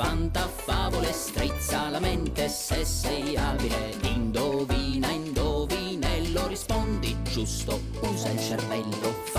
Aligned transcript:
fanta 0.00 0.48
favole, 0.48 1.12
strizza 1.12 1.90
la 1.90 2.00
mente 2.00 2.48
se 2.48 2.86
sei 2.86 3.36
abile. 3.36 3.94
Indovina, 4.04 5.10
indovinello, 5.10 6.46
rispondi 6.46 7.14
giusto, 7.24 7.78
usa 8.00 8.30
il 8.30 8.40
cervello. 8.40 9.29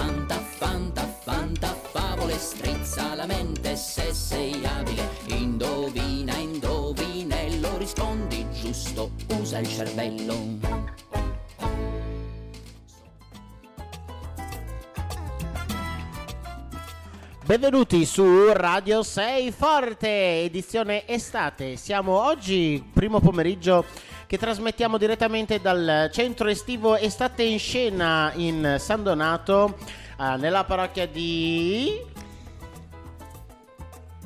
Benvenuti 17.52 18.06
su 18.06 18.50
Radio 18.54 19.04
6 19.04 19.52
Forte, 19.52 20.44
edizione 20.44 21.06
estate. 21.06 21.76
Siamo 21.76 22.18
oggi, 22.24 22.82
primo 22.94 23.20
pomeriggio, 23.20 23.84
che 24.26 24.38
trasmettiamo 24.38 24.98
direttamente 24.98 25.60
dal 25.60 26.10
centro 26.14 26.48
estivo 26.48 26.96
Estate 26.96 27.44
in 27.44 27.60
Scena 27.60 28.32
in 28.36 28.78
San 28.80 29.04
Donato, 29.04 29.76
eh, 30.18 30.38
nella 30.38 30.64
parrocchia 30.64 31.06
di 31.06 32.00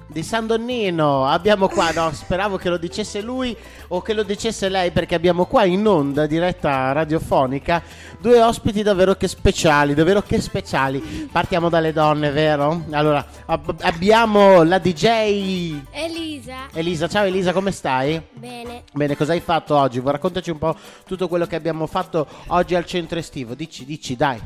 di 0.07 0.23
San 0.23 0.45
Donnino 0.45 1.25
abbiamo 1.25 1.67
qua, 1.67 1.91
no, 1.91 2.11
speravo 2.11 2.57
che 2.57 2.69
lo 2.69 2.77
dicesse 2.77 3.21
lui 3.21 3.55
o 3.89 4.01
che 4.01 4.13
lo 4.13 4.23
dicesse 4.23 4.69
lei 4.69 4.91
perché 4.91 5.15
abbiamo 5.15 5.45
qua 5.45 5.65
in 5.65 5.85
onda 5.85 6.27
diretta 6.27 6.91
radiofonica 6.91 7.81
due 8.19 8.41
ospiti 8.41 8.83
davvero 8.83 9.15
che 9.15 9.27
speciali, 9.27 9.93
davvero 9.93 10.21
che 10.21 10.39
speciali. 10.41 11.29
Partiamo 11.31 11.69
dalle 11.69 11.93
donne, 11.93 12.31
vero? 12.31 12.85
Allora, 12.91 13.25
ab- 13.45 13.75
abbiamo 13.81 14.63
la 14.63 14.79
DJ 14.79 15.81
Elisa. 15.91 16.67
Elisa. 16.73 17.07
Ciao 17.07 17.25
Elisa, 17.25 17.53
come 17.53 17.71
stai? 17.71 18.21
Bene. 18.33 18.83
Bene, 18.93 19.15
cosa 19.15 19.33
hai 19.33 19.41
fatto 19.41 19.75
oggi? 19.75 19.99
Vuoi 19.99 20.13
raccontaci 20.13 20.49
un 20.49 20.57
po' 20.57 20.75
tutto 21.05 21.27
quello 21.27 21.45
che 21.45 21.55
abbiamo 21.55 21.87
fatto 21.87 22.27
oggi 22.47 22.75
al 22.75 22.85
centro 22.85 23.19
estivo? 23.19 23.53
Dici, 23.53 23.85
dici, 23.85 24.15
dai. 24.15 24.39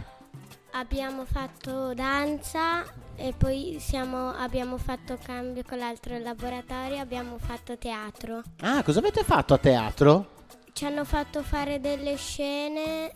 Abbiamo 0.72 1.25
fatto 1.25 1.94
danza 1.94 2.84
e 3.16 3.34
poi 3.36 3.78
siamo- 3.80 4.30
abbiamo 4.30 4.78
fatto 4.78 5.17
cambio 5.22 5.64
con 5.67 5.78
l'altro 5.80 6.17
laboratorio, 6.20 7.00
abbiamo 7.00 7.38
fatto 7.39 7.78
teatro. 7.78 8.44
Ah, 8.61 8.84
cosa 8.84 9.00
avete 9.00 9.23
fatto 9.23 9.53
a 9.53 9.58
teatro? 9.58 10.38
Ci 10.72 10.86
hanno 10.86 11.03
fatto 11.03 11.42
fare 11.42 11.80
delle 11.80 12.16
scene. 12.16 13.14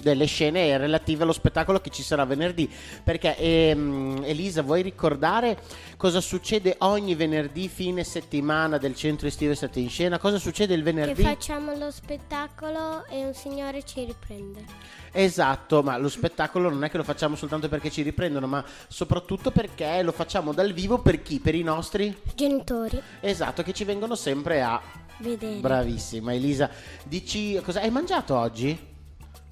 Delle 0.00 0.26
scene 0.26 0.76
relative 0.78 1.22
allo 1.22 1.32
spettacolo 1.32 1.80
che 1.80 1.90
ci 1.90 2.02
sarà 2.02 2.24
venerdì. 2.24 2.70
Perché 3.02 3.36
ehm, 3.36 4.22
Elisa, 4.24 4.62
vuoi 4.62 4.82
ricordare 4.82 5.58
cosa 5.96 6.20
succede 6.20 6.76
ogni 6.80 7.14
venerdì 7.14 7.68
fine 7.68 8.04
settimana 8.04 8.78
del 8.78 8.94
centro 8.94 9.26
estivo 9.26 9.52
Estate 9.52 9.80
in 9.80 9.88
Scena? 9.90 10.18
Cosa 10.18 10.38
succede 10.38 10.74
il 10.74 10.82
Che 10.82 10.92
venerdì? 10.92 11.22
facciamo 11.22 11.74
lo 11.76 11.90
spettacolo 11.90 13.04
e 13.06 13.24
un 13.24 13.34
signore 13.34 13.82
ci 13.84 14.04
riprende. 14.04 14.64
Esatto, 15.12 15.82
ma 15.82 15.96
lo 15.96 16.08
spettacolo 16.08 16.68
non 16.68 16.84
è 16.84 16.90
che 16.90 16.98
lo 16.98 17.04
facciamo 17.04 17.36
soltanto 17.36 17.68
perché 17.68 17.90
ci 17.90 18.02
riprendono, 18.02 18.46
ma 18.46 18.62
soprattutto 18.88 19.50
perché 19.50 20.02
lo 20.02 20.12
facciamo 20.12 20.52
dal 20.52 20.72
vivo 20.72 20.98
per 20.98 21.22
chi? 21.22 21.40
Per 21.40 21.54
i 21.54 21.62
nostri? 21.62 22.14
Genitori, 22.34 23.00
Esatto, 23.20 23.62
che 23.62 23.72
ci 23.72 23.84
vengono 23.84 24.14
sempre 24.14 24.62
a 24.62 24.80
vedere. 25.18 25.56
Bravissima 25.60 26.34
Elisa. 26.34 26.68
Dici 27.04 27.58
cosa 27.62 27.80
hai 27.80 27.90
mangiato 27.90 28.36
oggi? 28.36 28.94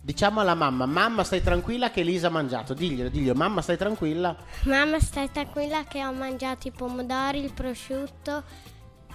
Diciamo 0.05 0.41
alla 0.41 0.55
mamma, 0.55 0.85
mamma 0.85 1.25
stai 1.25 1.41
tranquilla 1.41 1.91
che 1.91 2.01
Elisa 2.01 2.27
ha 2.27 2.31
mangiato. 2.31 2.75
Diglielo, 2.75 3.09
diglielo, 3.09 3.35
mamma 3.35 3.63
stai 3.63 3.79
tranquilla. 3.79 4.37
Mamma, 4.65 5.01
stai 5.01 5.31
tranquilla 5.33 5.85
che 5.85 6.05
ho 6.05 6.13
mangiato 6.13 6.69
i 6.69 6.73
pomodori, 6.73 7.42
il 7.42 7.55
prosciutto 7.55 8.43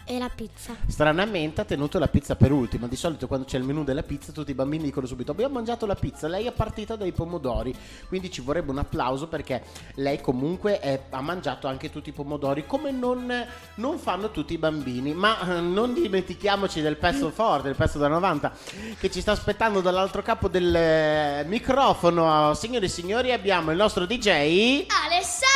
e 0.10 0.18
la 0.18 0.30
pizza. 0.34 0.76
Stranamente 0.88 1.62
ha 1.62 1.66
tenuto 1.66 2.00
la 2.00 2.08
pizza 2.08 2.36
per 2.36 2.52
ultima. 2.52 2.88
Di 2.88 2.96
solito 2.96 3.28
quando 3.28 3.46
c'è 3.46 3.58
il 3.60 3.64
menù 3.64 3.84
della 3.84 4.02
pizza 4.02 4.32
tutti 4.32 4.50
i 4.50 4.56
bambini 4.56 4.86
dicono 4.86 5.06
subito 5.06 5.32
abbiamo 5.32 5.54
mangiato 5.54 5.86
la 5.86 5.94
pizza. 5.94 6.28
Lei 6.28 6.48
è 6.48 6.52
partita 6.52 6.96
dai 6.96 7.12
pomodori, 7.12 7.76
quindi 8.08 8.32
ci 8.32 8.42
vorrebbe 8.42 8.72
un 8.72 8.80
applauso 8.80 9.28
perché 9.28 9.62
lei 9.96 10.20
comunque 10.20 10.80
è- 10.80 11.04
ha 11.12 11.22
mangiato 11.22 11.68
anche 11.68 11.92
tutti 11.92 12.10
i 12.10 12.12
pomodori 12.12 12.66
come 12.66 12.90
non, 12.90 13.32
non 13.76 14.00
fanno 14.00 14.32
tutti 14.32 14.54
i 14.54 14.58
bambini. 14.58 15.14
Ma 15.14 15.40
eh, 15.58 15.62
non 15.62 15.94
dimentichiamoci 15.94 16.82
del 16.82 16.98
pezzo 16.98 17.30
forte, 17.30 17.68
del 17.68 17.76
pezzo 17.76 18.00
da 18.00 18.08
90 18.08 18.52
che 19.00 19.12
ci 19.12 19.22
sta 19.22 19.34
aspettando 19.34 19.80
dall'altro 19.80 20.24
capo 20.24 20.48
del 20.48 20.76
eh, 20.76 21.44
microfono. 21.46 22.56
Signori 22.56 22.86
e 22.86 22.90
signori 22.90 23.32
abbiamo 23.32 23.70
il 23.70 23.78
nostro 23.78 24.08
DJ... 24.08 24.86
Alessandro! 25.06 25.49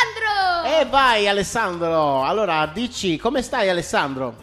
E 0.65 0.85
vai 0.85 1.27
Alessandro! 1.27 2.23
Allora 2.23 2.65
dici 2.67 3.17
come 3.17 3.41
stai 3.41 3.69
Alessandro? 3.69 4.35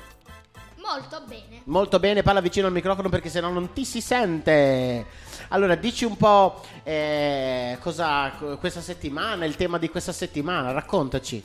Molto 0.76 1.22
bene. 1.26 1.62
Molto 1.65 1.98
bene, 1.98 2.22
parla 2.22 2.41
vicino 2.41 2.66
al 2.66 2.72
microfono 2.72 3.09
perché 3.09 3.28
sennò 3.28 3.48
non 3.50 3.72
ti 3.72 3.84
si 3.84 4.00
sente. 4.00 5.06
Allora, 5.49 5.75
dici 5.76 6.04
un 6.04 6.16
po' 6.16 6.60
eh, 6.82 7.78
cosa 7.81 8.31
questa 8.59 8.81
settimana, 8.81 9.44
il 9.44 9.56
tema 9.56 9.78
di 9.78 9.88
questa 9.88 10.12
settimana, 10.12 10.72
raccontaci. 10.72 11.44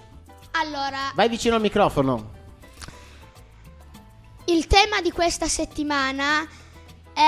Allora, 0.52 1.12
Vai 1.14 1.30
vicino 1.30 1.56
al 1.56 1.62
microfono. 1.62 2.32
il 4.46 4.68
tema 4.68 5.02
di 5.02 5.12
questa 5.12 5.48
settimana 5.48 6.48
è 7.14 7.24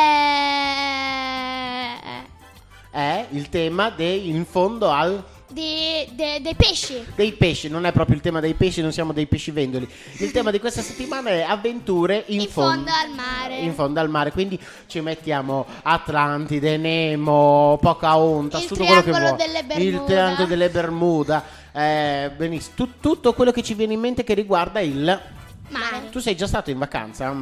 È 2.92 3.28
il 3.32 3.50
tema 3.50 3.90
dei, 3.90 4.30
in 4.30 4.46
fondo 4.46 4.90
al 4.90 5.24
di- 5.50 6.08
de- 6.14 6.40
dei 6.42 6.56
pesci. 6.56 7.04
dei 7.16 7.32
pesci, 7.34 7.70
non 7.70 7.86
è 7.86 7.92
proprio 7.92 8.16
il 8.16 8.22
tema 8.22 8.40
dei 8.40 8.54
pesci, 8.54 8.82
non 8.82 8.92
siamo 8.92 9.14
dei 9.14 9.26
pescivendoli. 9.28 9.88
Il 10.20 10.32
tema 10.32 10.52
di 10.52 10.60
questa 10.60 10.82
settimana 10.82 11.30
è 11.30 11.42
avventure 11.42 12.24
in, 12.28 12.42
In 12.42 12.48
fondo 12.50 12.90
al 12.92 13.12
mare. 13.16 13.58
In 13.60 13.74
fondo 13.74 14.00
al 14.00 14.10
mare, 14.10 14.32
quindi 14.32 14.60
ci 14.88 15.00
mettiamo 15.02 15.66
Atlantide, 15.84 16.78
Nemo, 16.78 17.78
Pocahontas, 17.82 18.62
Il 18.64 18.68
tutto 18.68 18.84
quello 18.86 19.04
che 19.04 19.12
vuoi. 19.12 19.36
delle 19.36 19.60
Il 19.60 19.66
Bermuda. 19.66 20.04
triangolo 20.06 20.46
delle 20.48 20.70
Bermuda. 20.70 21.44
Eh, 21.72 22.32
benissimo, 22.36 22.74
Tu- 22.76 23.00
tutto 23.00 23.34
quello 23.34 23.52
che 23.52 23.62
ci 23.64 23.74
viene 23.76 23.94
in 23.94 24.00
mente 24.00 24.24
che 24.24 24.34
riguarda 24.34 24.80
il 24.80 25.22
Mare. 25.70 26.10
Tu 26.12 26.20
sei 26.20 26.36
già 26.36 26.48
stato 26.48 26.70
in 26.72 26.78
vacanza? 26.78 27.36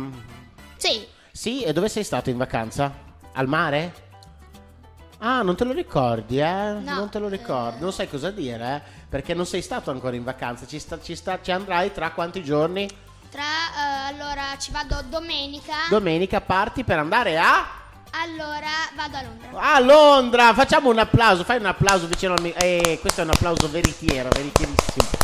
Sì. 0.77 1.05
Sì, 1.31 1.61
e 1.63 1.73
dove 1.73 1.89
sei 1.89 2.03
stato 2.03 2.29
in 2.29 2.37
vacanza? 2.37 2.91
Al 3.33 3.47
mare? 3.47 3.93
Ah, 5.20 5.42
non 5.42 5.56
te 5.56 5.64
lo 5.64 5.72
ricordi, 5.72 6.40
eh? 6.40 6.74
Non 6.81 7.09
te 7.09 7.20
lo 7.20 7.28
ricordi, 7.28 7.80
non 7.81 7.92
sai 7.94 8.09
cosa 8.09 8.30
dire, 8.31 8.76
eh? 8.76 9.03
Perché 9.09 9.34
non 9.34 9.46
sei 9.46 9.62
stato 9.62 9.90
ancora 9.92 10.16
in 10.16 10.24
vacanza, 10.24 10.68
ci, 10.68 10.78
sta- 10.78 11.00
ci 11.02 11.16
sta- 11.16 11.40
ci 11.42 11.52
andrai 11.52 11.92
tra 11.94 12.12
quanti 12.12 12.44
giorni? 12.44 12.88
Tra 13.31 13.42
eh, 13.42 14.14
allora 14.14 14.44
ci 14.59 14.72
vado 14.72 15.02
domenica. 15.09 15.74
Domenica 15.90 16.42
parti 16.42 16.84
per 16.84 17.00
andare 17.00 17.38
a... 17.38 17.66
allora 18.24 18.68
vado 18.96 19.18
a 19.18 19.22
Londra. 19.24 19.62
A 19.62 19.80
Londra! 19.80 20.53
Facciamo 20.53 20.90
un 20.90 21.00
applauso, 21.00 21.44
fai 21.44 21.58
un 21.59 21.66
applauso 21.66 22.08
vicino 22.08 22.34
al 22.34 22.42
microfono. 22.42 22.72
Eh, 22.72 22.97
questo 23.00 23.22
è 23.22 23.24
un 23.24 23.32
applauso 23.32 23.70
veritiero, 23.70 24.30
veritierissimo. 24.30 25.15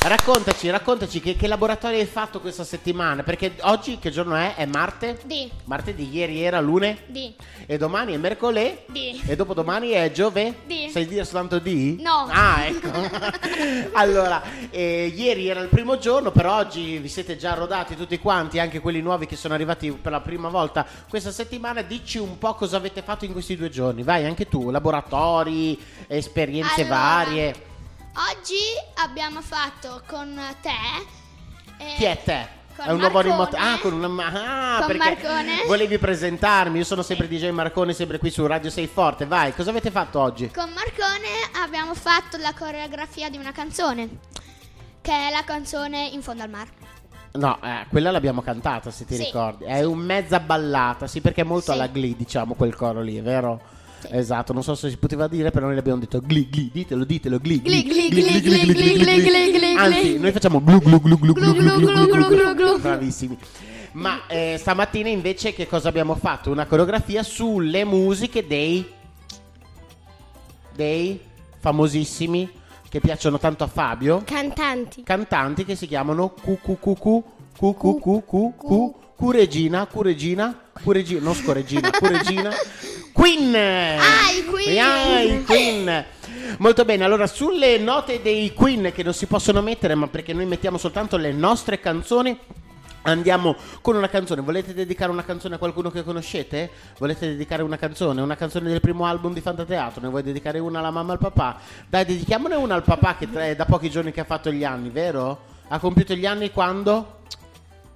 Raccontaci, 0.00 0.70
raccontaci 0.70 1.20
che, 1.20 1.34
che 1.34 1.48
laboratorio 1.48 1.98
hai 1.98 2.06
fatto 2.06 2.40
questa 2.40 2.62
settimana, 2.62 3.24
perché 3.24 3.56
oggi 3.62 3.98
che 3.98 4.10
giorno 4.10 4.36
è? 4.36 4.54
È 4.54 4.64
Marte? 4.64 5.18
Di. 5.24 5.50
Martedì, 5.64 6.08
ieri 6.08 6.40
era 6.42 6.60
lunedì. 6.60 7.34
E 7.66 7.76
domani 7.76 8.14
è 8.14 8.16
mercoledì? 8.16 8.78
Di. 8.86 9.20
E 9.26 9.34
dopodomani 9.34 9.90
è 9.90 10.10
giovedì? 10.12 10.88
Sai 10.88 11.06
dire 11.06 11.24
soltanto 11.24 11.58
di? 11.58 12.00
No. 12.00 12.26
Ah, 12.30 12.64
ecco. 12.64 12.88
allora, 13.98 14.40
eh, 14.70 15.12
ieri 15.14 15.48
era 15.48 15.60
il 15.60 15.68
primo 15.68 15.98
giorno, 15.98 16.30
però 16.30 16.56
oggi 16.56 16.98
vi 16.98 17.08
siete 17.08 17.36
già 17.36 17.54
rodati 17.54 17.96
tutti 17.96 18.18
quanti, 18.20 18.60
anche 18.60 18.78
quelli 18.78 19.02
nuovi 19.02 19.26
che 19.26 19.36
sono 19.36 19.52
arrivati 19.52 19.90
per 19.90 20.12
la 20.12 20.20
prima 20.20 20.48
volta 20.48 20.86
questa 21.08 21.32
settimana. 21.32 21.82
Dici 21.82 22.18
un 22.18 22.38
po' 22.38 22.54
cosa 22.54 22.76
avete 22.76 23.02
fatto 23.02 23.24
in 23.24 23.32
questi 23.32 23.56
due 23.56 23.68
giorni. 23.68 24.04
Vai, 24.04 24.24
anche 24.24 24.48
tu, 24.48 24.70
laboratori, 24.70 25.78
esperienze 26.06 26.82
Allora, 26.82 26.96
varie. 26.96 27.67
Oggi 28.18 28.56
abbiamo 28.96 29.40
fatto 29.40 30.02
con 30.06 30.38
te. 30.60 30.70
eh, 31.78 31.94
Chi 31.96 32.04
è 32.04 32.20
te? 32.24 32.56
con 32.74 32.86
è 32.86 32.90
un 32.90 32.98
nuovo 32.98 33.14
Marcone. 33.22 33.34
remoto. 33.34 33.56
Ah, 33.56 33.78
con 33.80 33.92
una. 33.92 34.78
Ah, 34.78 34.84
Con 34.84 34.96
Marcone. 34.96 35.64
volevi 35.66 35.98
presentarmi. 35.98 36.78
Io 36.78 36.84
sono 36.84 37.02
sempre 37.02 37.28
DJ 37.28 37.50
Marcone, 37.50 37.92
sempre 37.92 38.18
qui 38.18 38.30
su 38.30 38.44
Radio 38.46 38.70
Sei 38.70 38.86
Forte. 38.88 39.26
Vai, 39.26 39.54
cosa 39.54 39.70
avete 39.70 39.90
fatto 39.92 40.18
oggi? 40.20 40.50
Con 40.50 40.70
Marcone 40.72 41.28
abbiamo 41.62 41.94
fatto 41.94 42.36
la 42.38 42.52
coreografia 42.54 43.30
di 43.30 43.36
una 43.36 43.52
canzone. 43.52 44.08
Che 45.00 45.12
è 45.12 45.30
la 45.30 45.44
canzone 45.44 46.06
In 46.08 46.22
fondo 46.22 46.42
al 46.42 46.50
mare. 46.50 46.70
No, 47.32 47.58
eh, 47.62 47.86
quella 47.88 48.10
l'abbiamo 48.10 48.42
cantata, 48.42 48.90
se 48.90 49.04
ti 49.04 49.14
Sì, 49.14 49.24
ricordi. 49.24 49.64
È 49.64 49.84
un 49.84 49.98
mezza 49.98 50.40
ballata, 50.40 51.06
sì, 51.06 51.20
perché 51.20 51.42
è 51.42 51.44
molto 51.44 51.70
alla 51.70 51.86
Glee, 51.86 52.16
diciamo, 52.16 52.54
quel 52.54 52.74
coro 52.74 53.00
lì, 53.00 53.16
è 53.16 53.22
vero? 53.22 53.60
Esatto, 54.10 54.52
non 54.52 54.62
so 54.62 54.74
se 54.74 54.90
si 54.90 54.96
poteva 54.96 55.26
dire, 55.28 55.50
però 55.50 55.66
noi 55.66 55.74
l'abbiamo 55.74 55.98
detto 55.98 56.20
Glee, 56.20 56.48
Glee, 56.48 56.70
ditelo, 56.72 57.04
ditelo, 57.04 57.38
Glee, 57.38 57.60
Glee, 57.60 57.82
Glee, 57.82 58.08
Glee, 58.08 58.40
Glee, 58.40 58.40
Glee, 58.40 58.98
Glee, 58.98 59.22
Glee, 59.22 59.50
Glee. 59.52 59.74
Anzi, 59.76 60.18
noi 60.18 60.32
facciamo 60.32 60.62
glu 60.62 60.78
glu 60.78 61.00
glu 61.00 61.18
glu 61.18 61.32
glu 61.32 61.52
Glu, 61.52 62.28
glu, 62.28 62.54
glu. 62.54 62.78
Bravissimi. 62.80 63.36
Ma 63.92 64.26
eh, 64.28 64.56
stamattina 64.58 65.08
invece 65.08 65.52
che 65.52 65.66
cosa 65.66 65.88
abbiamo 65.88 66.14
fatto? 66.14 66.50
Una 66.50 66.66
coreografia 66.66 67.22
sulle 67.22 67.84
musiche 67.84 68.46
dei 68.46 68.86
dei 70.74 71.20
famosissimi 71.58 72.48
che 72.88 73.00
piacciono 73.00 73.38
tanto 73.38 73.64
a 73.64 73.66
Fabio, 73.66 74.22
Cantanti. 74.24 75.02
cantanti 75.02 75.64
che 75.64 75.74
si 75.74 75.86
chiamano 75.86 76.32
QQQQ, 76.34 77.22
QQQQ, 77.58 78.94
Curegina, 79.16 79.86
Curegina, 79.86 80.56
Curegina, 80.80 81.20
non 81.20 81.34
scoregina, 81.34 81.90
Curegina, 81.90 82.50
Queen! 83.18 83.52
Ah, 83.52 84.30
i 84.30 84.44
Queen! 84.44 84.78
Ah, 84.78 85.20
i 85.20 85.44
Queen! 85.44 86.04
Molto 86.58 86.84
bene, 86.84 87.02
allora 87.02 87.26
sulle 87.26 87.76
note 87.76 88.22
dei 88.22 88.54
Queen 88.54 88.92
che 88.94 89.02
non 89.02 89.12
si 89.12 89.26
possono 89.26 89.60
mettere, 89.60 89.96
ma 89.96 90.06
perché 90.06 90.32
noi 90.32 90.46
mettiamo 90.46 90.78
soltanto 90.78 91.16
le 91.16 91.32
nostre 91.32 91.80
canzoni. 91.80 92.38
Andiamo 93.02 93.56
con 93.80 93.96
una 93.96 94.08
canzone. 94.08 94.40
Volete 94.40 94.72
dedicare 94.72 95.10
una 95.10 95.24
canzone 95.24 95.56
a 95.56 95.58
qualcuno 95.58 95.90
che 95.90 96.04
conoscete? 96.04 96.70
Volete 96.98 97.26
dedicare 97.26 97.64
una 97.64 97.76
canzone? 97.76 98.20
Una 98.20 98.36
canzone 98.36 98.68
del 98.70 98.80
primo 98.80 99.04
album 99.04 99.32
di 99.32 99.40
Fantateatro? 99.40 100.00
Ne 100.00 100.10
vuoi 100.10 100.22
dedicare 100.22 100.60
una 100.60 100.78
alla 100.78 100.92
mamma 100.92 101.10
e 101.10 101.12
al 101.14 101.18
papà? 101.18 101.58
Dai, 101.88 102.04
dedichiamone 102.04 102.54
una 102.54 102.76
al 102.76 102.84
papà 102.84 103.16
che 103.16 103.28
è 103.32 103.56
da 103.56 103.64
pochi 103.64 103.90
giorni 103.90 104.12
che 104.12 104.20
ha 104.20 104.24
fatto 104.24 104.52
gli 104.52 104.62
anni, 104.62 104.90
vero? 104.90 105.40
Ha 105.66 105.80
compiuto 105.80 106.14
gli 106.14 106.24
anni 106.24 106.52
quando? 106.52 107.16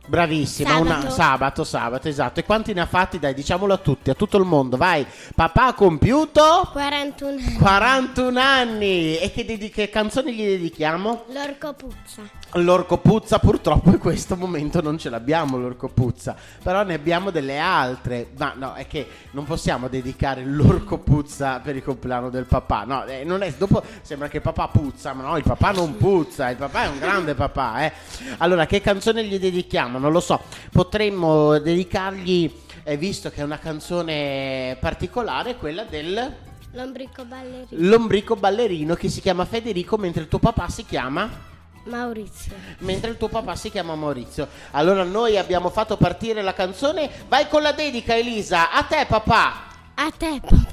Bravissima, 0.05 0.77
una- 0.79 0.95
Sabato. 1.01 1.11
sabato, 1.15 1.65
sabato, 1.65 2.09
esatto. 2.09 2.41
E 2.41 2.45
quanti 2.45 2.73
ne 2.73 2.81
ha 2.81 2.87
fatti? 2.87 3.19
Dai, 3.21 3.35
diciamolo 3.35 3.73
a 3.73 3.77
tutti, 3.79 4.11
a 4.11 4.15
tutto 4.15 4.37
il 4.37 4.45
mondo. 4.45 4.77
Vai, 4.77 5.07
papà 5.35 5.67
ha 5.69 5.75
compiuto 5.75 6.69
41 6.73 7.39
anni. 7.39 7.53
41 7.55 8.41
anni. 8.41 9.17
E 9.19 9.31
che, 9.33 9.45
dedi- 9.45 9.71
che 9.71 9.89
canzoni 9.91 10.33
gli 10.35 10.45
dedichiamo? 10.45 11.25
L'orco 11.33 11.73
puzza. 11.75 12.23
L'orco 12.57 12.99
puzza, 12.99 13.39
purtroppo 13.39 13.89
in 13.91 13.99
questo 13.99 14.37
momento 14.37 14.83
non 14.83 14.99
ce 14.99 15.09
l'abbiamo 15.09 15.57
l'orco 15.57 15.89
puzza, 15.89 16.37
però 16.63 16.83
ne 16.83 16.93
abbiamo 16.95 17.31
delle 17.31 17.59
altre. 17.59 18.33
Ma 18.37 18.53
no, 18.57 18.75
è 18.75 18.87
che 18.87 19.09
non 19.31 19.45
possiamo 19.45 19.89
dedicare 19.89 20.45
l'orco 20.45 20.99
puzza 20.99 21.61
per 21.61 21.77
il 21.77 21.83
compleanno 21.83 22.29
del 22.29 22.45
papà. 22.45 22.85
No, 22.85 23.05
eh, 23.07 23.25
non 23.25 23.43
è, 23.43 23.51
dopo 23.57 23.83
sembra 24.03 24.29
che 24.29 24.39
il 24.39 24.43
papà 24.43 24.69
puzza, 24.69 25.15
ma 25.15 25.23
no, 25.23 25.37
il 25.39 25.45
papà 25.45 25.71
non 25.71 25.97
puzza, 25.97 26.51
il 26.51 26.57
papà 26.57 26.83
è 26.85 26.89
un 26.89 26.99
grande 26.99 27.35
papà, 27.35 27.85
eh. 27.87 27.93
Allora, 28.39 28.67
che 28.67 28.83
canzone 28.83 29.25
gli 29.25 29.39
dedichiamo? 29.39 29.92
Non 29.99 30.13
lo 30.13 30.21
so. 30.21 30.41
Potremmo 30.71 31.59
dedicargli, 31.59 32.53
eh, 32.83 32.97
visto 32.97 33.31
che 33.31 33.41
è 33.41 33.45
una 33.45 33.59
canzone 33.59 34.77
particolare, 34.81 35.57
quella 35.57 35.85
del 35.85 36.35
Lombrico 36.75 37.25
ballerino. 37.25 37.67
lombrico 37.71 38.35
ballerino 38.37 38.95
che 38.95 39.09
si 39.11 39.21
chiama 39.21 39.45
Federico, 39.45 39.99
mentre 39.99 40.23
il 40.23 40.29
tuo 40.29 40.39
papà 40.39 40.69
si 40.71 40.87
chiama 40.87 41.29
Maurizio. 41.85 42.55
mentre 42.79 43.11
il 43.11 43.17
tuo 43.17 43.29
papà 43.29 43.57
si 43.57 43.71
chiama 43.71 43.95
Maurizio. 43.95 44.49
Allora 44.71 45.03
noi 45.03 45.37
abbiamo 45.37 45.69
fatto 45.69 45.97
partire 45.97 46.41
la 46.43 46.55
canzone. 46.55 47.11
Vai 47.29 47.49
con 47.49 47.61
la 47.63 47.73
dedica, 47.73 48.17
Elisa. 48.17 48.71
A 48.73 48.85
te, 48.85 49.05
papà. 49.07 49.53
A 49.95 50.11
te, 50.17 50.41
papà. 50.41 50.71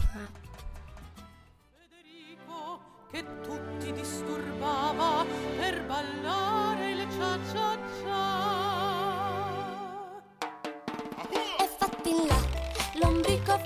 Federico 1.75 2.80
che 3.12 3.25
tutti 3.44 3.92
disturbava 3.92 5.25
per 5.57 5.83
ballare 5.86 6.92
il 6.92 7.07
cia 7.12 7.39
cia. 7.51 7.88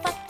Lombrico 0.01 0.22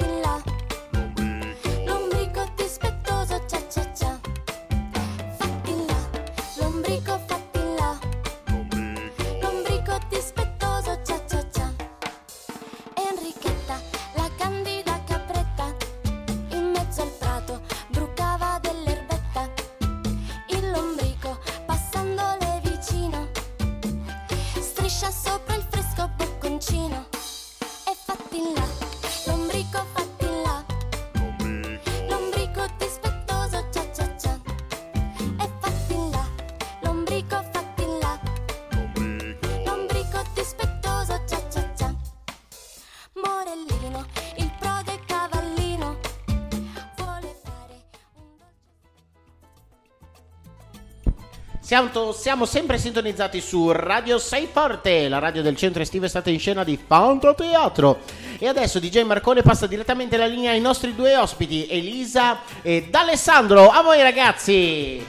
Siamo, 51.74 52.12
siamo 52.12 52.46
sempre 52.46 52.78
sintonizzati 52.78 53.42
su 53.42 53.72
Radio 53.72 54.20
6 54.20 54.50
Forte, 54.52 55.10
la 55.10 55.18
radio 55.18 55.42
del 55.42 55.56
centro 55.56 55.82
estivo 55.82 56.06
estate 56.06 56.30
in 56.30 56.38
scena 56.38 56.64
di 56.64 56.78
Fantateatro. 56.78 58.02
E 58.38 58.48
adesso 58.48 58.78
DJ 58.78 59.02
Marcone 59.02 59.42
passa 59.42 59.66
direttamente 59.66 60.16
la 60.16 60.28
linea 60.28 60.52
ai 60.52 60.62
nostri 60.62 60.94
due 60.94 61.18
ospiti, 61.18 61.66
Elisa 61.66 62.42
e 62.62 62.90
D'Alessandro. 62.92 63.72
A 63.72 63.82
voi 63.82 64.04
ragazzi! 64.04 65.04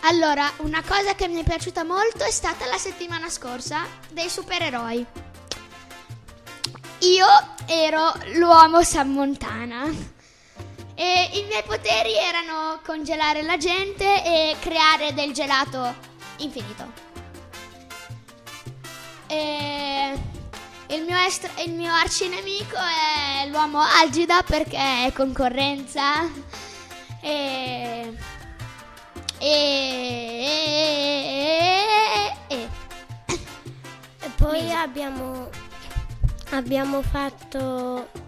Allora, 0.00 0.50
una 0.56 0.82
cosa 0.82 1.14
che 1.14 1.28
mi 1.28 1.42
è 1.42 1.44
piaciuta 1.44 1.84
molto 1.84 2.24
è 2.24 2.32
stata 2.32 2.66
la 2.66 2.78
settimana 2.78 3.30
scorsa 3.30 3.86
dei 4.10 4.28
supereroi. 4.28 5.06
Io 6.98 7.26
ero 7.66 8.12
l'uomo 8.34 8.82
Sam 8.82 9.12
Montana 9.12 10.16
e 11.00 11.30
i 11.34 11.44
miei 11.44 11.62
poteri 11.62 12.12
erano 12.16 12.80
congelare 12.84 13.42
la 13.42 13.56
gente 13.56 14.04
e 14.24 14.56
creare 14.58 15.14
del 15.14 15.32
gelato 15.32 15.94
infinito. 16.38 16.92
E 19.28 20.18
il 20.88 21.04
mio, 21.04 21.16
estra- 21.18 21.62
il 21.62 21.70
mio 21.70 21.92
arcinemico 21.92 22.74
è 22.76 23.46
l'uomo 23.46 23.78
Algida 23.80 24.42
perché 24.42 25.06
è 25.06 25.12
concorrenza 25.12 26.28
e 27.20 28.12
e, 29.38 29.46
e, 32.48 32.56
e. 32.56 32.68
E 34.20 34.30
poi 34.36 34.72
abbiamo, 34.72 35.48
abbiamo 36.50 37.02
fatto 37.02 38.26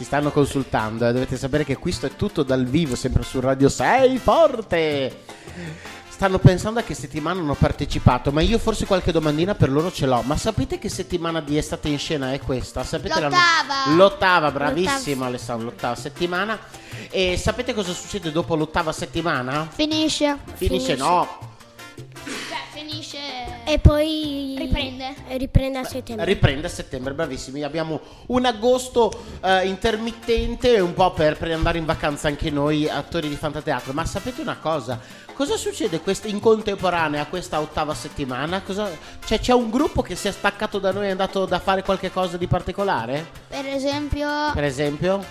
Si 0.00 0.06
stanno 0.06 0.30
consultando, 0.30 1.06
eh, 1.06 1.12
dovete 1.12 1.36
sapere 1.36 1.62
che 1.62 1.76
questo 1.76 2.06
è 2.06 2.16
tutto 2.16 2.42
dal 2.42 2.64
vivo, 2.64 2.96
sempre 2.96 3.22
su 3.22 3.38
Radio 3.38 3.68
6 3.68 4.16
Forte. 4.16 5.24
Stanno 6.08 6.38
pensando 6.38 6.80
a 6.80 6.82
che 6.82 6.94
settimana 6.94 7.38
hanno 7.40 7.52
partecipato, 7.54 8.32
ma 8.32 8.40
io 8.40 8.58
forse 8.58 8.86
qualche 8.86 9.12
domandina 9.12 9.54
per 9.54 9.68
loro 9.70 9.92
ce 9.92 10.06
l'ho. 10.06 10.22
Ma 10.22 10.38
sapete 10.38 10.78
che 10.78 10.88
settimana 10.88 11.42
di 11.42 11.58
estate 11.58 11.88
in 11.88 11.98
scena 11.98 12.32
è 12.32 12.40
questa? 12.40 12.82
Sapete 12.82 13.20
la- 13.20 13.28
L'ottava. 13.28 13.94
L'ottava, 13.94 14.50
bravissimo 14.50 15.22
Alessandro, 15.26 15.66
l'ottava 15.66 15.94
settimana. 15.94 16.58
E 17.10 17.36
sapete 17.36 17.74
cosa 17.74 17.92
succede 17.92 18.32
dopo 18.32 18.54
l'ottava 18.56 18.92
settimana? 18.92 19.68
Finisce. 19.70 20.38
Finisce, 20.54 20.94
Finisce. 20.94 20.96
no. 20.96 21.49
E 23.64 23.78
poi 23.78 24.54
Riprende. 24.58 25.14
e 25.28 25.36
riprende 25.36 25.78
a 25.78 25.84
settembre. 25.84 26.24
riprende 26.24 26.66
a 26.66 26.70
settembre, 26.70 27.12
bravissimi. 27.14 27.62
Abbiamo 27.62 28.00
un 28.26 28.44
agosto 28.44 29.10
eh, 29.42 29.66
intermittente, 29.66 30.80
un 30.80 30.94
po' 30.94 31.12
per, 31.12 31.36
per 31.36 31.50
andare 31.52 31.78
in 31.78 31.84
vacanza 31.84 32.28
anche 32.28 32.50
noi 32.50 32.88
attori 32.88 33.28
di 33.28 33.36
Fantateatro. 33.36 33.92
Ma 33.92 34.04
sapete 34.04 34.40
una 34.40 34.56
cosa? 34.58 34.98
Cosa 35.34 35.56
succede 35.56 36.00
quest- 36.00 36.26
in 36.26 36.38
contemporanea 36.40 37.22
a 37.22 37.26
questa 37.26 37.60
ottava 37.60 37.94
settimana? 37.94 38.60
Cosa- 38.62 38.90
cioè, 39.24 39.38
c'è 39.40 39.52
un 39.52 39.70
gruppo 39.70 40.02
che 40.02 40.14
si 40.16 40.28
è 40.28 40.32
staccato 40.32 40.78
da 40.78 40.92
noi 40.92 41.04
e 41.04 41.08
è 41.08 41.10
andato 41.10 41.46
da 41.46 41.58
fare 41.60 41.82
qualche 41.82 42.10
cosa 42.10 42.36
di 42.36 42.46
particolare? 42.46 43.26
Per 43.48 43.66
esempio, 43.66 44.28
Per 44.52 44.64
esempio, 44.64 45.24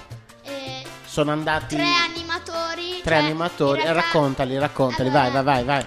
eh, 0.44 0.84
sono 1.06 1.32
andati 1.32 1.76
tre 1.76 1.86
animatori. 1.86 3.02
tre 3.04 3.16
cioè, 3.16 3.24
animatori. 3.26 3.82
Eh, 3.82 3.94
raccontali, 3.94 4.58
raccontali, 4.58 5.10
Allora, 5.10 5.30
vai, 5.32 5.44
vai, 5.44 5.44
vai, 5.44 5.64
vai. 5.64 5.86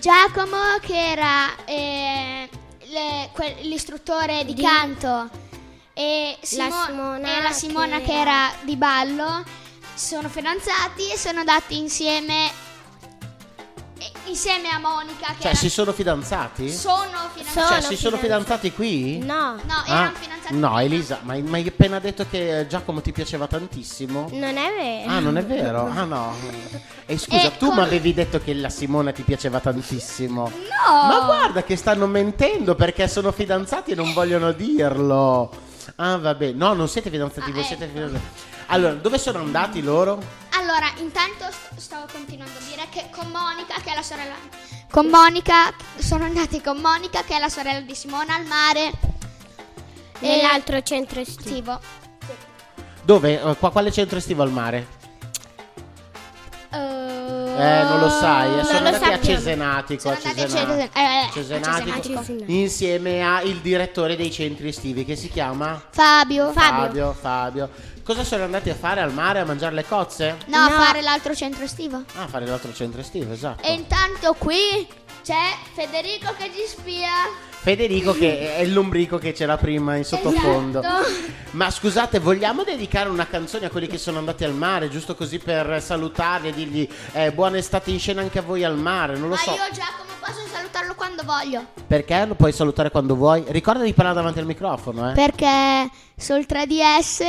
Giacomo, 0.00 0.56
che 0.80 1.10
era 1.10 1.64
eh, 1.66 2.48
le- 2.84 3.28
que- 3.34 3.56
l'istruttore 3.60 4.44
di, 4.46 4.54
Di- 4.54 4.62
canto, 4.62 5.28
e, 5.92 6.38
La 6.52 6.70
Simona 6.70 7.38
e 7.38 7.42
la 7.42 7.52
Simona 7.52 7.98
che 7.98 8.04
che, 8.06 8.20
era 8.20 8.50
di 8.62 8.76
ballo, 8.76 9.44
sono 9.94 10.28
fidanzati 10.30 11.10
e 11.12 11.18
sono 11.18 11.40
andati 11.40 11.76
insieme. 11.76 12.50
Insieme 14.30 14.68
a 14.68 14.78
Monica, 14.78 15.26
che 15.32 15.34
Cioè, 15.40 15.46
era- 15.48 15.54
si 15.56 15.68
sono 15.68 15.92
fidanzati? 15.92 16.70
sono 16.70 16.96
fidanzati. 17.34 17.66
cioè, 17.66 17.80
sono 17.80 17.94
si 17.94 17.96
sono 17.96 18.16
fidanzati 18.16 18.72
qui? 18.72 19.18
No, 19.18 19.56
No, 19.66 19.74
Ah, 19.86 20.02
erano 20.02 20.12
fidanzati. 20.20 20.56
no. 20.56 20.78
Elisa, 20.78 21.18
ma, 21.22 21.36
ma 21.38 21.56
hai 21.56 21.66
appena 21.66 21.98
detto 21.98 22.24
che 22.30 22.60
eh, 22.60 22.66
Giacomo 22.68 23.00
ti 23.00 23.10
piaceva 23.10 23.48
tantissimo? 23.48 24.28
non 24.32 24.56
è 24.56 24.72
vero. 24.76 25.10
Ah, 25.10 25.18
non 25.18 25.36
è 25.36 25.44
vero? 25.44 25.90
Ah, 25.92 26.04
no. 26.04 26.32
E 27.06 27.18
scusa, 27.18 27.42
Eh, 27.48 27.56
tu 27.56 27.66
come- 27.70 27.80
mi 27.80 27.86
avevi 27.88 28.14
detto 28.14 28.38
che 28.40 28.54
la 28.54 28.68
Simona 28.68 29.10
ti 29.10 29.22
piaceva 29.22 29.58
tantissimo. 29.58 30.42
No! 30.48 31.06
Ma 31.08 31.20
guarda 31.24 31.64
che 31.64 31.74
stanno 31.74 32.06
mentendo 32.06 32.76
perché 32.76 33.08
sono 33.08 33.32
fidanzati 33.32 33.90
e 33.90 33.94
non 33.96 34.12
vogliono 34.12 34.52
dirlo. 34.52 35.50
Ah, 35.96 36.16
vabbè. 36.18 36.52
No, 36.52 36.72
non 36.74 36.88
siete 36.88 37.10
fidanzati, 37.10 37.50
Ah, 37.50 37.54
voi 37.54 37.64
siete 37.64 37.84
ecco. 37.84 37.94
fidanzati. 37.94 38.24
Allora, 38.66 38.92
dove 38.94 39.18
sono 39.18 39.38
andati 39.38 39.82
loro? 39.82 40.22
Allora, 40.60 40.92
intanto 40.98 41.46
st- 41.50 41.78
stavo 41.78 42.04
continuando 42.12 42.58
a 42.58 42.62
dire 42.68 42.86
che 42.90 43.08
con 43.10 43.28
Monica, 43.30 43.80
che 43.82 43.92
è 43.92 43.94
la 43.94 44.02
sorella. 44.02 44.34
Con 44.90 45.06
Monica, 45.06 45.72
sono 45.96 46.24
andati 46.24 46.60
con 46.60 46.76
Monica, 46.76 47.22
che 47.24 47.36
è 47.36 47.38
la 47.38 47.48
sorella 47.48 47.80
di 47.80 47.94
Simona, 47.94 48.34
al 48.34 48.44
mare. 48.44 48.92
Nell'altro 50.18 50.82
centro 50.82 51.20
estivo. 51.20 51.80
Estivo. 51.80 51.80
Dove? 53.02 53.40
Eh, 53.40 53.56
qua- 53.56 53.70
quale 53.70 53.90
centro 53.90 54.18
estivo 54.18 54.42
al 54.42 54.50
mare? 54.50 54.86
Eh, 57.60 57.82
non 57.84 58.00
lo 58.00 58.08
sai. 58.08 58.58
eh, 58.58 58.64
Sono 58.64 58.78
andati 58.78 58.94
a 58.96 58.98
sappiamo. 59.12 59.24
Cesenatico. 59.38 60.00
Sono 60.00 60.14
a 60.14 60.16
andati 60.18 60.40
a 60.40 60.46
Cesenatico. 60.48 60.72
Cesen- 60.72 60.90
eh, 60.94 61.00
a 61.00 61.30
Cesenatico. 61.32 61.76
Cesenatico. 61.76 62.18
A 62.18 62.22
Cesenatico. 62.22 62.52
Insieme 62.52 63.22
al 63.22 63.52
direttore 63.60 64.16
dei 64.16 64.30
centri 64.30 64.68
estivi 64.68 65.04
che 65.04 65.16
si 65.16 65.28
chiama 65.28 65.82
Fabio. 65.90 66.52
Fabio. 66.52 67.12
Fabio. 67.18 67.70
Cosa 68.02 68.24
sono 68.24 68.44
andati 68.44 68.70
a 68.70 68.74
fare 68.74 69.00
al 69.00 69.12
mare? 69.12 69.38
A 69.40 69.44
mangiare 69.44 69.74
le 69.74 69.84
cozze? 69.84 70.36
No, 70.46 70.56
a 70.56 70.68
No. 70.68 70.80
fare 70.82 71.00
l'altro 71.02 71.34
centro 71.34 71.62
estivo. 71.64 72.02
Ah, 72.16 72.22
a 72.22 72.26
fare 72.26 72.46
l'altro 72.46 72.72
centro 72.72 73.00
estivo, 73.00 73.32
esatto. 73.32 73.62
E 73.62 73.72
intanto 73.72 74.34
qui 74.38 74.86
c'è 75.22 75.54
Federico 75.74 76.32
che 76.36 76.50
ci 76.52 76.64
spia. 76.66 77.48
Federico 77.62 78.12
che 78.14 78.56
è 78.56 78.64
lombrico 78.64 79.18
che 79.18 79.32
c'era 79.32 79.56
prima 79.58 79.94
in 79.96 80.04
sottofondo. 80.04 80.80
Esatto. 80.80 81.08
Ma 81.52 81.70
scusate, 81.70 82.18
vogliamo 82.18 82.62
dedicare 82.62 83.08
una 83.10 83.26
canzone 83.26 83.66
a 83.66 83.70
quelli 83.70 83.86
che 83.86 83.98
sono 83.98 84.18
andati 84.18 84.44
al 84.44 84.54
mare, 84.54 84.88
giusto 84.88 85.14
così 85.14 85.38
per 85.38 85.82
salutarli 85.82 86.48
e 86.48 86.52
dirgli 86.54 86.88
eh, 87.12 87.32
buona 87.32 87.58
estate 87.58 87.90
in 87.90 87.98
scena 87.98 88.22
anche 88.22 88.38
a 88.38 88.42
voi 88.42 88.64
al 88.64 88.78
mare? 88.78 89.14
Non 89.18 89.28
lo 89.28 89.34
Ma 89.34 89.40
so. 89.40 89.50
io 89.50 89.58
Giacomo 89.72 90.08
posso 90.20 90.40
salutarlo 90.50 90.94
quando 90.94 91.22
voglio. 91.24 91.64
Perché 91.86 92.24
lo 92.24 92.34
puoi 92.34 92.52
salutare 92.52 92.90
quando 92.90 93.14
vuoi. 93.14 93.44
Ricorda 93.48 93.82
di 93.82 93.92
parlare 93.92 94.16
davanti 94.16 94.38
al 94.38 94.46
microfono, 94.46 95.10
eh. 95.10 95.12
Perché 95.14 95.90
sul 96.16 96.46
3DS 96.48 97.24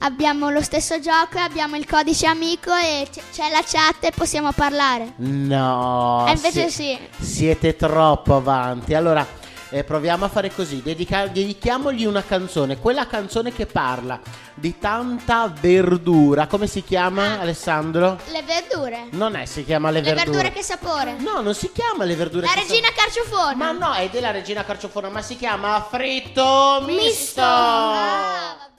abbiamo 0.00 0.50
lo 0.50 0.60
stesso 0.60 1.00
gioco, 1.00 1.38
abbiamo 1.38 1.76
il 1.76 1.86
codice 1.86 2.26
amico 2.26 2.70
e 2.74 3.06
c- 3.10 3.20
c'è 3.32 3.48
la 3.50 3.62
chat 3.64 4.04
e 4.04 4.10
possiamo 4.14 4.52
parlare. 4.52 5.12
No. 5.16 6.26
e 6.28 6.32
invece 6.32 6.68
sie- 6.68 6.98
sì. 7.18 7.24
Siete 7.24 7.76
troppo 7.76 8.34
avanti. 8.36 8.92
Allora, 8.94 9.26
eh, 9.74 9.82
proviamo 9.82 10.24
a 10.24 10.28
fare 10.28 10.52
così. 10.54 10.82
Dedica- 10.82 11.26
dedichiamogli 11.26 12.04
una 12.04 12.22
canzone. 12.22 12.78
Quella 12.78 13.08
canzone 13.08 13.52
che 13.52 13.66
parla 13.66 14.20
di 14.54 14.78
tanta 14.78 15.52
verdura. 15.60 16.46
Come 16.46 16.68
si 16.68 16.84
chiama, 16.84 17.40
Alessandro? 17.40 18.20
Le 18.30 18.42
verdure. 18.42 19.08
Non 19.10 19.34
è, 19.34 19.46
si 19.46 19.64
chiama 19.64 19.90
Le 19.90 20.00
Le 20.00 20.12
Verdure. 20.14 20.30
verdure 20.30 20.52
che 20.52 20.62
sapore. 20.62 21.16
No, 21.18 21.40
non 21.40 21.54
si 21.54 21.72
chiama 21.72 22.04
Le 22.04 22.14
Verdure 22.14 22.46
La 22.46 22.52
che 22.52 22.60
regina 22.60 22.88
carciofona. 22.94 23.54
Ma 23.56 23.72
no, 23.72 23.92
è 23.94 24.08
della 24.10 24.30
regina 24.30 24.64
carciofona, 24.64 25.08
ma 25.08 25.22
si 25.22 25.36
chiama 25.36 25.84
fritto 25.90 26.80
misto. 26.86 27.40
Ah, 27.42 28.56
vabbè. 28.58 28.73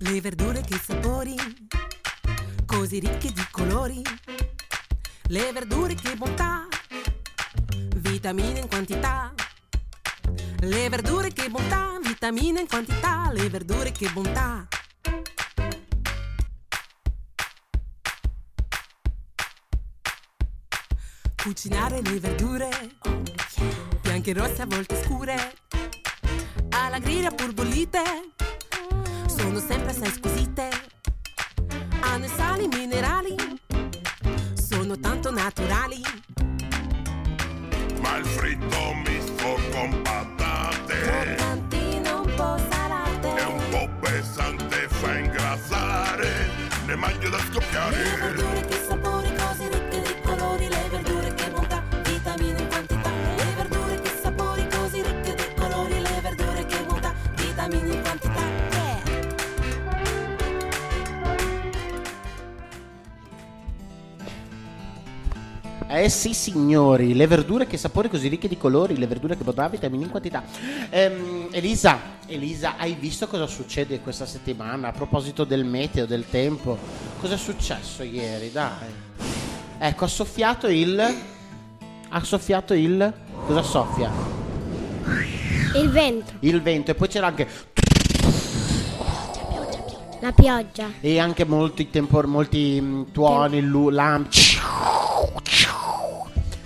Le 0.00 0.20
verdure 0.20 0.60
che 0.60 0.78
sapori, 0.78 1.34
così 2.66 3.00
ricche 3.00 3.32
di 3.32 3.44
colori. 3.50 4.00
Le 5.26 5.52
verdure 5.52 5.94
che 5.94 6.14
bontà, 6.14 6.68
vitamine 7.96 8.60
in 8.60 8.68
quantità. 8.68 9.34
Le 10.60 10.88
verdure 10.88 11.32
che 11.32 11.48
bontà, 11.48 11.98
vitamine 12.00 12.60
in 12.60 12.68
quantità. 12.68 13.30
Le 13.32 13.48
verdure 13.50 13.90
che 13.90 14.08
bontà. 14.10 14.68
Cucinare 21.42 22.02
le 22.02 22.20
verdure, 22.20 22.70
bianche 24.02 24.30
e 24.30 24.34
rosse 24.34 24.62
a 24.62 24.66
volte 24.66 25.02
scure. 25.02 25.54
Alla 26.70 27.00
griglia 27.00 27.30
pur 27.30 27.52
bollite, 27.52 28.02
sono 29.38 29.60
sempre 29.60 29.90
assai 29.90 30.10
squisite. 30.10 30.68
Hanno 32.00 32.24
i 32.24 32.28
sali 32.28 32.66
minerali, 32.66 33.36
sono 34.54 34.98
tanto 34.98 35.30
naturali. 35.30 36.02
Ma 38.00 38.16
il 38.16 38.24
fritto 38.24 38.94
misto 39.04 39.58
con 39.70 40.02
patate 40.02 40.94
Croccantine 41.00 42.10
un 42.10 42.34
po' 42.34 42.56
salate. 42.70 43.34
è 43.34 43.44
un 43.44 43.62
po' 43.70 43.88
pesante, 44.00 44.88
fa 44.88 45.18
ingrassare, 45.18 46.50
ne 46.86 46.96
mangio 46.96 47.28
da 47.28 47.38
scoppiare. 47.38 48.66
che 48.68 48.87
Eh 65.90 66.10
sì, 66.10 66.34
signori, 66.34 67.14
le 67.14 67.26
verdure 67.26 67.66
che 67.66 67.78
sapore 67.78 68.10
così 68.10 68.28
ricche 68.28 68.46
di 68.46 68.58
colori, 68.58 68.98
le 68.98 69.06
verdure 69.06 69.38
che 69.38 69.42
bontà, 69.42 69.68
vitamine 69.70 70.04
in 70.04 70.10
quantità. 70.10 70.42
Ehm, 70.90 71.48
Elisa, 71.50 71.98
Elisa, 72.26 72.74
hai 72.76 72.92
visto 72.92 73.26
cosa 73.26 73.46
succede 73.46 74.00
questa 74.00 74.26
settimana 74.26 74.88
a 74.88 74.92
proposito 74.92 75.44
del 75.44 75.64
meteo, 75.64 76.04
del 76.04 76.26
tempo? 76.28 76.76
Cosa 77.18 77.34
è 77.34 77.38
successo 77.38 78.02
ieri? 78.02 78.52
Dai. 78.52 78.88
Ecco, 79.78 80.04
ha 80.04 80.08
soffiato 80.08 80.66
il 80.66 81.00
ha 82.10 82.24
soffiato 82.24 82.74
il 82.74 83.12
cosa 83.46 83.62
soffia? 83.62 84.10
Il 85.74 85.88
vento, 85.90 86.32
Il 86.40 86.60
vento 86.60 86.90
e 86.90 86.94
poi 86.94 87.08
c'era 87.08 87.28
anche 87.28 87.48
la 90.20 90.32
pioggia. 90.32 90.90
e 91.00 91.18
anche 91.18 91.44
molti 91.46 91.88
tempor- 91.88 92.26
molti 92.26 92.78
mm, 92.78 93.02
tuoni, 93.12 93.62
lu- 93.62 93.88
lampi. 93.88 94.36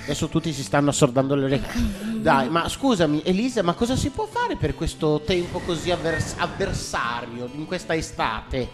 Adesso 0.02 0.28
tutti 0.28 0.52
si 0.52 0.62
stanno 0.64 0.90
assordando 0.90 1.34
le 1.34 1.44
orecchie. 1.44 1.80
Dai, 2.20 2.48
ma 2.48 2.68
scusami, 2.68 3.22
Elisa, 3.24 3.62
ma 3.62 3.74
cosa 3.74 3.94
si 3.96 4.10
può 4.10 4.26
fare 4.26 4.56
per 4.56 4.74
questo 4.74 5.22
tempo 5.24 5.60
così 5.60 5.90
avvers- 5.90 6.34
avversario 6.38 7.48
in 7.54 7.66
questa 7.66 7.94
estate? 7.94 8.68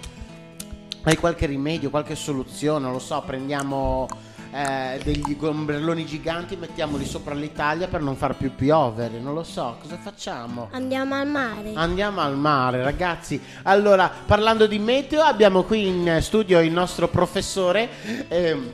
Hai 1.02 1.16
qualche 1.16 1.46
rimedio, 1.46 1.90
qualche 1.90 2.14
soluzione? 2.14 2.80
Non 2.84 2.92
lo 2.92 2.98
so, 2.98 3.22
prendiamo 3.24 4.08
eh, 4.52 5.00
degli 5.04 5.36
ombrelloni 5.38 6.06
giganti, 6.06 6.56
mettiamoli 6.56 7.04
sopra 7.06 7.34
l'Italia 7.34 7.88
per 7.88 8.00
non 8.00 8.16
far 8.16 8.34
più 8.34 8.54
piovere. 8.54 9.18
Non 9.18 9.34
lo 9.34 9.44
so, 9.44 9.76
cosa 9.80 9.98
facciamo? 9.98 10.68
Andiamo 10.72 11.14
al 11.14 11.26
mare. 11.28 11.72
Andiamo 11.74 12.20
al 12.22 12.36
mare, 12.36 12.82
ragazzi. 12.82 13.40
Allora, 13.64 14.10
parlando 14.26 14.66
di 14.66 14.78
meteo, 14.78 15.20
abbiamo 15.20 15.62
qui 15.62 15.86
in 15.86 16.18
studio 16.20 16.60
il 16.60 16.72
nostro 16.72 17.08
professore. 17.08 17.88
ehm, 18.28 18.70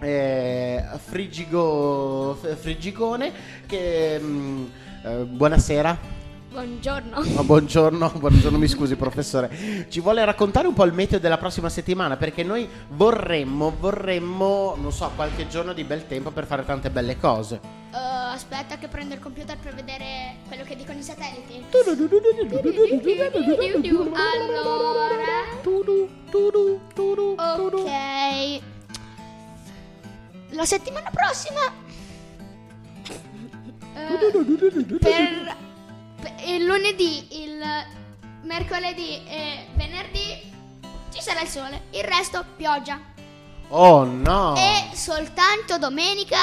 eh, 0.00 0.82
Frigigo, 1.04 2.36
F- 2.40 2.56
Frigigone 2.56 3.32
che 3.66 4.18
mm, 4.20 4.64
eh, 5.04 5.16
buonasera 5.24 6.14
Buongiorno. 6.56 7.18
Oh, 7.18 7.42
buongiorno 7.44 8.12
buongiorno 8.16 8.56
mi 8.56 8.66
scusi 8.66 8.96
professore 8.96 9.86
ci 9.90 10.00
vuole 10.00 10.24
raccontare 10.24 10.66
un 10.66 10.72
po' 10.72 10.84
il 10.84 10.92
meteo 10.94 11.18
della 11.18 11.36
prossima 11.36 11.68
settimana 11.68 12.16
perché 12.16 12.42
noi 12.44 12.66
vorremmo 12.88 13.74
vorremmo 13.78 14.74
non 14.80 14.90
so 14.90 15.10
qualche 15.14 15.48
giorno 15.48 15.74
di 15.74 15.84
bel 15.84 16.06
tempo 16.06 16.30
per 16.30 16.46
fare 16.46 16.64
tante 16.64 16.88
belle 16.88 17.18
cose 17.18 17.60
Eh, 17.92 17.98
aspetta 17.98 18.76
che 18.78 18.88
prendo 18.88 19.12
il 19.14 19.20
computer 19.20 19.56
per 19.58 19.74
vedere 19.74 20.36
quello 20.48 20.64
che 20.64 20.76
dicono 20.76 20.98
i 20.98 21.02
satelliti. 21.02 21.64
Allora, 24.14 25.15
La 30.56 30.64
settimana 30.64 31.10
prossima 31.10 31.60
eh, 33.94 34.18
per, 34.98 35.56
per 36.20 36.34
il 36.46 36.64
lunedì, 36.64 37.44
il 37.44 37.62
mercoledì 38.42 39.22
e 39.26 39.66
venerdì 39.74 40.52
ci 41.12 41.20
sarà 41.20 41.42
il 41.42 41.48
sole, 41.48 41.82
il 41.90 42.04
resto 42.04 42.42
pioggia. 42.56 42.98
oh 43.68 44.04
no 44.04 44.54
E 44.56 44.96
soltanto 44.96 45.76
domenica 45.78 46.38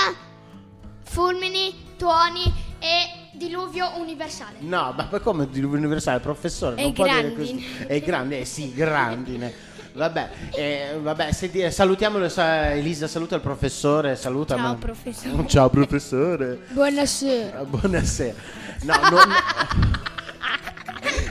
fulmini, 1.02 1.96
tuoni 1.98 2.44
e 2.78 3.30
diluvio 3.34 3.98
universale. 3.98 4.58
No, 4.60 4.94
ma 4.96 5.06
poi 5.06 5.22
come 5.22 5.50
diluvio 5.50 5.80
universale, 5.80 6.20
professore? 6.20 6.76
È 6.76 6.84
non 6.84 6.94
può 6.94 7.06
dire 7.06 7.34
così. 7.34 7.86
È 7.88 8.00
grande, 8.02 8.42
eh 8.42 8.46
sì, 8.46 8.74
grandine. 8.74 9.72
Vabbè, 9.96 10.30
eh, 10.56 10.98
vabbè 11.00 11.32
senti, 11.32 11.60
eh, 11.60 11.70
salutiamolo, 11.70 12.28
sa- 12.28 12.72
Elisa, 12.72 13.08
saluta 13.08 13.36
il 13.36 13.42
professore, 13.42 14.16
saluta. 14.16 14.56
Ciao, 14.56 14.68
ma- 14.70 14.76
professore. 14.76 15.46
Ciao 15.48 15.70
professore. 15.70 16.60
Buonasera. 16.70 17.60
Eh, 17.60 17.66
Buonasera. 17.66 18.34
No, 18.82 18.96
no, 18.96 19.10
no. 19.10 19.34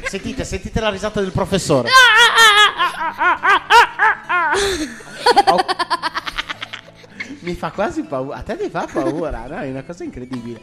Sentite, 0.08 0.44
sentite 0.44 0.78
la 0.80 0.90
risata 0.90 1.20
del 1.20 1.32
professore. 1.32 1.88
Oh. 5.46 5.58
Mi 7.40 7.54
fa 7.54 7.70
quasi 7.72 8.02
paura. 8.04 8.36
A 8.36 8.42
te 8.42 8.56
ti 8.56 8.68
fa 8.70 8.86
paura, 8.92 9.46
no? 9.48 9.56
È 9.58 9.68
una 9.70 9.82
cosa 9.82 10.04
incredibile. 10.04 10.60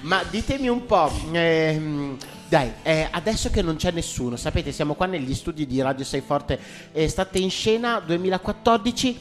Ma 0.00 0.22
ditemi 0.28 0.68
un 0.68 0.84
po'. 0.86 1.10
ehm, 1.32 2.16
dai, 2.48 2.72
eh, 2.82 3.06
adesso 3.10 3.50
che 3.50 3.60
non 3.60 3.76
c'è 3.76 3.90
nessuno, 3.90 4.36
sapete, 4.36 4.72
siamo 4.72 4.94
qua 4.94 5.04
negli 5.04 5.34
studi 5.34 5.66
di 5.66 5.82
Radio 5.82 6.02
Sei 6.02 6.22
Forte. 6.22 6.58
eh, 6.92 7.06
state 7.06 7.38
in 7.38 7.50
scena 7.50 8.00
2014. 8.00 9.18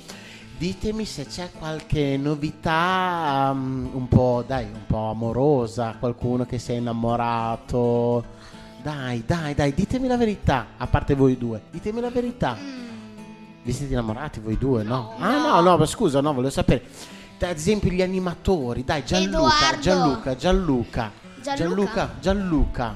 Ditemi 0.58 1.06
se 1.06 1.26
c'è 1.26 1.52
qualche 1.52 2.18
novità 2.18 3.52
um, 3.54 3.90
un 3.94 4.08
po', 4.08 4.44
dai, 4.48 4.64
un 4.64 4.86
po' 4.88 5.10
amorosa, 5.12 5.98
qualcuno 6.00 6.46
che 6.46 6.58
si 6.58 6.72
è 6.72 6.76
innamorato. 6.76 8.24
Dai, 8.82 9.24
dai, 9.26 9.54
dai, 9.54 9.74
ditemi 9.74 10.08
la 10.08 10.18
verità, 10.18 10.68
a 10.78 10.88
parte 10.88 11.14
voi 11.14 11.38
due. 11.38 11.62
Ditemi 11.70 12.00
la 12.00 12.10
verità. 12.10 12.58
Vi 13.62 13.72
siete 13.74 13.92
innamorati 13.92 14.40
voi 14.40 14.58
due, 14.58 14.84
no? 14.84 15.16
ah, 15.20 15.38
no, 15.38 15.62
no, 15.62 15.78
ma 15.78 15.86
scusa, 15.86 16.22
no, 16.22 16.32
volevo 16.32 16.52
sapere. 16.52 16.86
Ad 17.40 17.56
esempio 17.56 17.92
gli 17.92 18.02
animatori, 18.02 18.86
dai, 18.86 19.04
Gianluca, 19.04 19.38
Edoardo. 19.38 19.82
Gianluca, 19.82 20.36
Gianluca. 20.36 21.27
Gianluca? 21.56 22.16
Gianluca, 22.20 22.96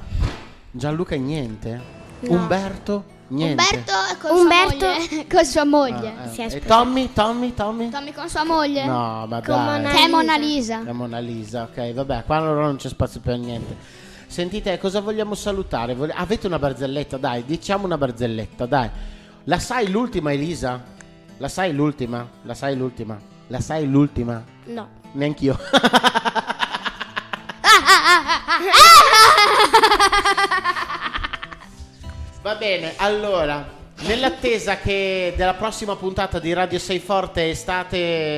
Gianluca 0.70 1.14
e 1.14 1.18
niente? 1.18 1.80
No. 2.20 2.30
Umberto? 2.36 3.04
Niente. 3.28 3.62
Umberto 3.62 3.92
con 4.20 4.36
Umberto- 4.38 4.78
sua 4.78 4.98
moglie. 4.98 5.26
con 5.32 5.44
sua 5.44 5.64
moglie. 5.64 6.14
Ah, 6.18 6.24
eh. 6.24 6.28
Si 6.28 6.40
è 6.42 6.54
E. 6.56 6.60
Tommy, 6.60 7.12
Tommy, 7.12 7.54
Tommy? 7.54 7.88
Tommy 7.88 8.12
con 8.12 8.28
sua 8.28 8.44
moglie. 8.44 8.84
No, 8.84 9.26
ma 9.26 9.40
Con 9.40 9.54
dai. 9.54 9.64
Mona 9.80 9.90
Che 9.90 10.04
è 10.04 10.08
Mona 10.08 10.36
Lisa. 10.36 10.82
La 10.84 10.92
Mona 10.92 11.18
Lisa, 11.18 11.62
ok, 11.62 11.92
vabbè, 11.94 12.24
qua 12.26 12.36
allora 12.36 12.62
non 12.62 12.76
c'è 12.76 12.88
spazio 12.88 13.20
per 13.20 13.38
niente. 13.38 13.76
Sentite, 14.26 14.78
cosa 14.78 15.00
vogliamo 15.00 15.34
salutare? 15.34 15.94
Vole- 15.94 16.12
Avete 16.14 16.46
una 16.46 16.58
barzelletta? 16.58 17.16
Dai, 17.16 17.44
diciamo 17.44 17.84
una 17.86 17.98
barzelletta, 17.98 18.66
dai. 18.66 18.90
La 19.44 19.58
sai 19.58 19.90
l'ultima, 19.90 20.32
Elisa? 20.32 20.80
La 21.38 21.48
sai 21.48 21.74
l'ultima? 21.74 22.26
La 22.42 22.54
sai 22.54 22.76
l'ultima? 22.76 23.18
La 23.48 23.60
sai 23.60 23.86
l'ultima? 23.88 24.42
No. 24.66 24.88
Neanch'io. 25.12 25.58
Va 32.42 32.56
bene, 32.56 32.94
allora, 32.96 33.64
nell'attesa 34.00 34.78
che 34.78 35.32
della 35.36 35.54
prossima 35.54 35.94
puntata 35.94 36.40
di 36.40 36.52
Radio 36.52 36.78
6 36.78 36.98
Forte 36.98 37.50
Estate 37.50 37.96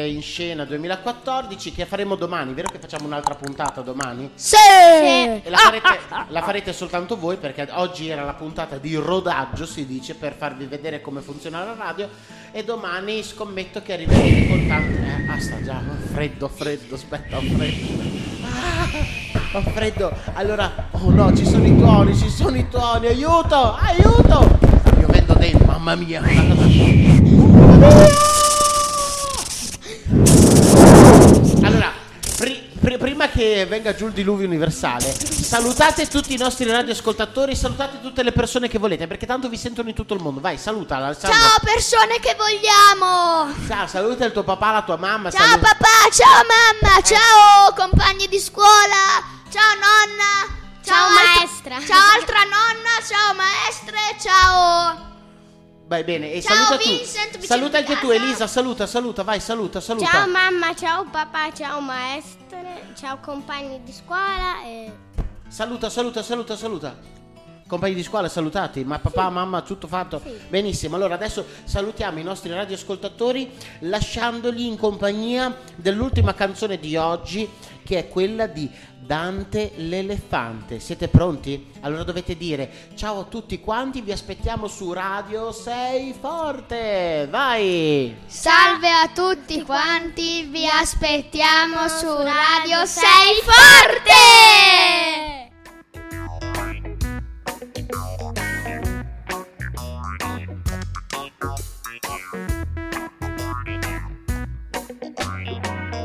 in 0.09 0.21
scena 0.21 0.65
2014, 0.65 1.73
che 1.73 1.87
faremo 1.87 2.15
domani, 2.15 2.53
vero 2.53 2.69
che 2.71 2.79
facciamo 2.79 3.07
un'altra 3.07 3.35
puntata 3.35 3.81
domani? 3.81 4.31
Sì. 4.35 4.57
E 4.57 5.43
la 5.47 5.57
farete, 5.57 5.99
la 6.29 6.43
farete 6.43 6.73
soltanto 6.75 7.17
voi 7.17 7.39
perché 7.39 7.67
oggi 7.73 8.09
era 8.09 8.25
la 8.25 8.35
puntata 8.35 8.77
di 8.77 8.95
rodaggio, 8.97 9.65
si 9.65 9.87
dice, 9.87 10.15
per 10.15 10.35
farvi 10.35 10.67
vedere 10.67 11.01
come 11.01 11.23
funziona 11.23 11.65
la 11.65 11.75
radio 11.75 12.11
e 12.53 12.63
domani 12.63 13.23
scommetto 13.23 13.81
che 13.81 13.95
arriverete 13.95 14.49
con 14.49 14.67
tanti... 14.67 14.97
Eh, 14.97 15.33
ah, 15.33 15.41
sta 15.41 15.63
già, 15.63 15.81
freddo, 16.13 16.49
freddo, 16.49 16.95
aspetta, 16.95 17.39
freddo. 17.39 18.03
Ah, 18.43 19.24
ho 19.59 19.63
freddo. 19.73 20.13
Allora, 20.33 20.89
oh 20.91 21.11
no, 21.11 21.35
ci 21.35 21.47
sono 21.47 21.65
i 21.65 21.77
tuoni, 21.77 22.17
ci 22.17 22.29
sono 22.29 22.57
i 22.57 22.69
tuoni, 22.69 23.07
aiuto, 23.07 23.75
aiuto! 23.75 24.59
Sta 24.81 24.91
piovendo 24.97 25.35
dentro, 25.35 25.67
mamma 25.67 25.95
mia, 25.95 26.21
che 33.45 33.67
venga 33.67 33.95
giù 33.95 34.07
il 34.07 34.13
diluvio 34.13 34.47
universale, 34.47 35.15
salutate 35.15 36.09
tutti 36.09 36.33
i 36.33 36.37
nostri 36.39 36.65
radioascoltatori, 36.71 37.55
salutate 37.55 38.01
tutte 38.01 38.23
le 38.23 38.33
persone 38.33 38.69
che 38.69 38.79
volete, 38.79 39.07
perché 39.07 39.27
tanto 39.27 39.49
vi 39.51 39.59
sentono 39.59 39.91
in 39.91 39.95
tutto 39.95 40.15
il 40.15 40.21
mondo. 40.23 40.41
Vai, 40.41 40.57
saluta. 40.57 41.15
Ciao 41.15 41.59
persone 41.63 42.19
che 42.21 42.35
vogliamo. 42.39 43.53
Ciao, 43.69 43.87
saluta 43.87 44.25
il 44.25 44.33
tuo 44.33 44.45
papà, 44.45 44.73
la 44.73 44.83
tua 44.83 44.97
mamma. 44.97 45.31
Ciao 45.31 45.47
saluta- 45.47 45.69
papà, 45.77 46.11
ciao 46.11 46.43
mamma, 46.49 47.01
ciao 47.03 47.73
compagni 47.77 48.27
di 48.29 48.39
scuola, 48.41 49.23
ciao 49.51 49.75
nonna, 49.75 50.63
Ciao, 50.83 51.07
altra- 51.07 51.25
maestra. 51.37 51.81
ciao 51.87 52.19
altra 52.19 52.39
nonna, 52.45 52.93
ciao 53.07 53.35
maestre, 53.35 53.99
ciao. 54.23 55.14
Vai 55.87 56.03
bene, 56.03 56.33
e 56.33 56.41
Ciao, 56.41 56.55
saluta 56.55 56.77
Vincent, 56.83 57.39
tu. 57.39 57.45
Saluta 57.45 57.79
anche 57.79 57.99
tu, 57.99 58.09
casa. 58.09 58.15
Elisa, 58.15 58.47
saluta, 58.47 58.87
saluta, 58.87 59.23
vai, 59.23 59.39
saluta, 59.39 59.81
saluta. 59.81 60.07
Ciao 60.07 60.29
mamma, 60.29 60.75
ciao 60.75 61.05
papà, 61.05 61.53
ciao 61.53 61.81
maestre, 61.81 62.87
ciao 62.97 63.19
compagni 63.21 63.83
di 63.83 63.93
scuola 63.93 64.65
e... 64.65 64.91
Saluta, 65.49 65.91
saluta, 65.91 66.23
saluta, 66.23 66.57
saluta. 66.57 66.99
Compagni 67.67 67.95
di 67.95 68.03
scuola 68.03 68.29
salutati, 68.29 68.85
ma 68.85 68.99
papà, 68.99 69.31
mamma, 69.31 69.63
tutto 69.63 69.87
fatto? 69.87 70.23
Benissimo, 70.49 70.97
allora 70.97 71.15
adesso 71.15 71.47
salutiamo 71.65 72.19
i 72.19 72.23
nostri 72.23 72.51
radioascoltatori 72.51 73.51
lasciandoli 73.81 74.67
in 74.67 74.77
compagnia 74.77 75.55
dell'ultima 75.75 76.35
canzone 76.35 76.79
di 76.79 76.97
oggi 76.97 77.49
che 77.83 77.99
è 77.99 78.09
quella 78.09 78.47
di 78.47 78.71
Dante 79.07 79.73
l'elefante. 79.77 80.81
Siete 80.81 81.09
pronti? 81.09 81.71
Allora 81.81 82.05
dovete 82.05 82.39
dire 82.39 82.93
ciao 82.95 83.21
a 83.21 83.25
tutti 83.25 83.61
quanti, 83.61 84.01
vi 84.01 84.13
aspettiamo 84.13 84.67
su 84.67 84.95
Radio 84.95 85.53
6 85.53 86.15
Forte. 86.19 87.29
Vai! 87.29 88.17
Salve 88.25 88.89
a 88.89 89.11
tutti 89.15 89.63
quanti, 89.63 90.45
vi 90.45 90.67
aspettiamo 90.67 91.87
su 91.89 92.07
Radio 92.07 92.87
6 92.87 93.03
Forte! 93.45 94.33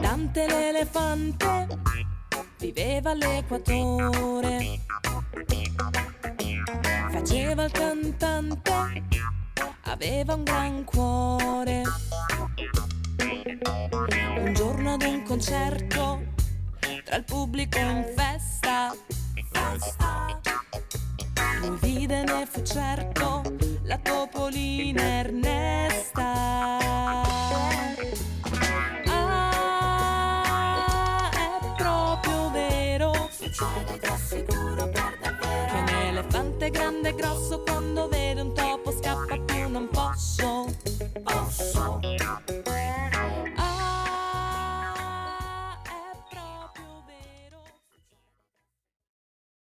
Dante 0.01 0.45
l'elefante 0.47 1.49
viveva 2.71 3.09
all'equatore, 3.11 4.79
faceva 7.09 7.63
il 7.63 7.71
cantante, 7.71 9.03
aveva 9.85 10.35
un 10.35 10.43
gran 10.43 10.83
cuore. 10.83 11.81
Un 14.37 14.53
giorno 14.53 14.93
ad 14.93 15.01
un 15.01 15.23
concerto, 15.23 16.21
tra 17.05 17.15
il 17.15 17.23
pubblico 17.23 17.79
in 17.79 18.05
festa, 18.15 18.95
lui 21.61 21.77
vide 21.81 22.23
ne 22.23 22.45
fu 22.45 22.61
certo 22.61 23.41
la 23.81 23.97
topolina 23.97 25.01
Ernesta. 25.01 26.69
Cioè 33.59 33.99
ti 33.99 34.05
assicuro 34.07 34.87
per 34.87 35.17
davvero 35.21 35.65
Che 35.67 35.79
un 35.79 35.87
elefante 35.89 36.69
grande 36.69 37.09
e 37.09 37.13
grosso 37.13 37.61
quando 37.61 38.07
vede 38.07 38.39
un 38.39 38.53
toro. 38.53 38.68